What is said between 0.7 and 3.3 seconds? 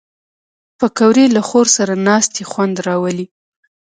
پکورې له خور سره ناستې خوند راولي